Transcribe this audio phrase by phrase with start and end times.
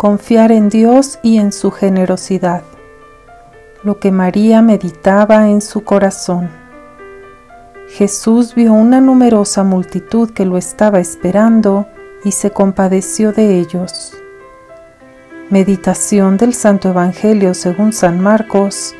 [0.00, 2.62] confiar en Dios y en su generosidad,
[3.82, 6.48] lo que María meditaba en su corazón.
[7.86, 11.86] Jesús vio una numerosa multitud que lo estaba esperando
[12.24, 14.14] y se compadeció de ellos.
[15.50, 18.94] Meditación del Santo Evangelio según San Marcos,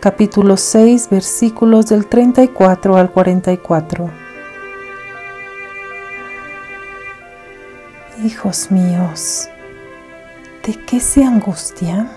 [0.00, 4.10] capítulo 6, versículos del 34 al 44.
[8.24, 9.50] Hijos míos,
[10.66, 12.10] ¿de qué se angustian?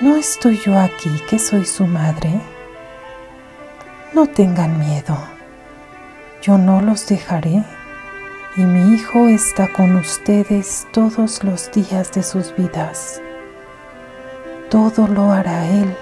[0.00, 2.40] ¿No estoy yo aquí que soy su madre?
[4.14, 5.18] No tengan miedo,
[6.40, 7.62] yo no los dejaré
[8.56, 13.20] y mi Hijo está con ustedes todos los días de sus vidas.
[14.70, 15.94] Todo lo hará Él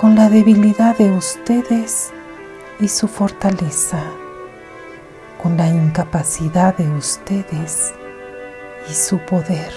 [0.00, 2.12] con la debilidad de ustedes
[2.80, 4.02] y su fortaleza,
[5.42, 7.92] con la incapacidad de ustedes
[8.88, 9.72] y su poder,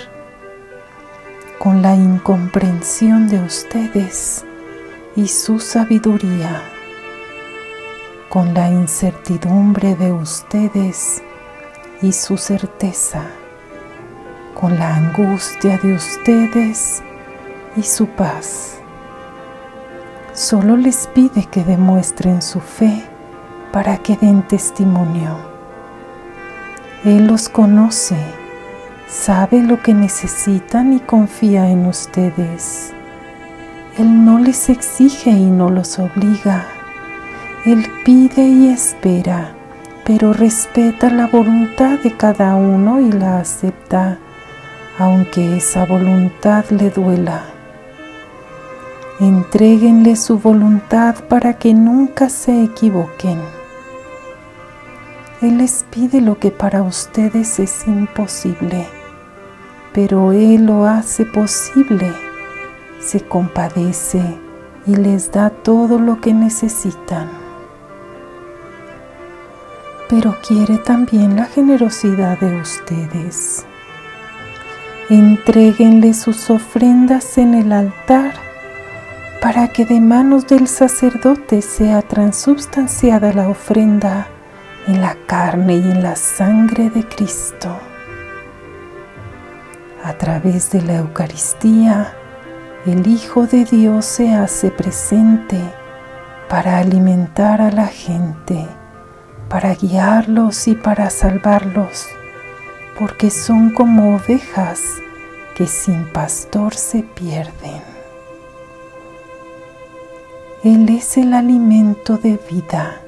[1.57, 4.45] con la incomprensión de ustedes
[5.15, 6.61] y su sabiduría,
[8.29, 11.21] con la incertidumbre de ustedes
[12.01, 13.23] y su certeza,
[14.59, 17.01] con la angustia de ustedes
[17.75, 18.79] y su paz.
[20.33, 23.03] Solo les pide que demuestren su fe
[23.73, 25.37] para que den testimonio.
[27.03, 28.17] Él los conoce,
[29.09, 32.93] sabe lo que necesitan y confía en ustedes.
[33.97, 36.65] Él no les exige y no los obliga.
[37.65, 39.55] Él pide y espera
[40.09, 44.17] pero respeta la voluntad de cada uno y la acepta,
[44.97, 47.43] aunque esa voluntad le duela.
[49.19, 53.39] Entréguenle su voluntad para que nunca se equivoquen.
[55.43, 58.87] Él les pide lo que para ustedes es imposible,
[59.99, 62.09] pero Él lo hace posible,
[63.01, 64.23] se compadece
[64.87, 67.49] y les da todo lo que necesitan
[70.09, 73.63] pero quiere también la generosidad de ustedes.
[75.09, 78.33] Entréguenle sus ofrendas en el altar
[79.39, 84.27] para que de manos del sacerdote sea transubstanciada la ofrenda
[84.87, 87.88] en la carne y en la sangre de Cristo.
[90.03, 92.13] A través de la Eucaristía,
[92.85, 95.59] el Hijo de Dios se hace presente
[96.47, 98.67] para alimentar a la gente
[99.49, 102.05] para guiarlos y para salvarlos,
[102.97, 104.79] porque son como ovejas
[105.55, 107.81] que sin pastor se pierden.
[110.63, 113.01] Él es el alimento de vida,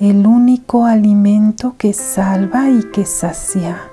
[0.00, 3.90] el único alimento que salva y que sacia,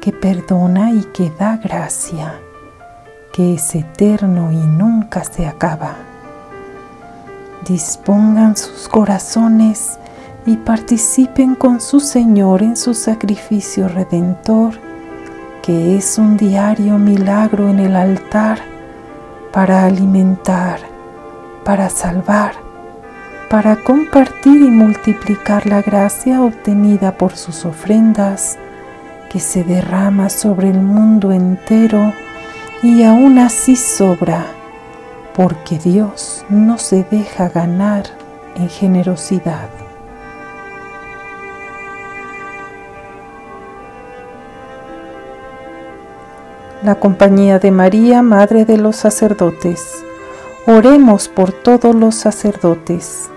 [0.00, 2.40] que perdona y que da gracia,
[3.32, 5.94] que es eterno y nunca se acaba.
[7.66, 9.98] Dispongan sus corazones
[10.46, 14.74] y participen con su Señor en su sacrificio redentor,
[15.62, 18.58] que es un diario milagro en el altar
[19.52, 20.80] para alimentar,
[21.64, 22.54] para salvar,
[23.50, 28.58] para compartir y multiplicar la gracia obtenida por sus ofrendas,
[29.30, 32.12] que se derrama sobre el mundo entero
[32.82, 34.44] y aún así sobra,
[35.34, 38.04] porque Dios no se deja ganar
[38.56, 39.70] en generosidad.
[46.82, 50.02] la compañía de María, Madre de los sacerdotes.
[50.66, 53.28] Oremos por todos los sacerdotes.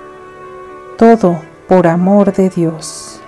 [0.98, 3.23] Todo por amor de Dios.